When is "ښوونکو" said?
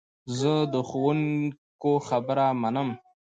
0.89-1.91